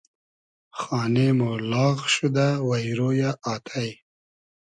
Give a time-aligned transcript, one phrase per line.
[0.79, 1.41] خانې مۉ
[1.71, 3.73] لاغ شودۂ وݷرۉ یۂ آتݷ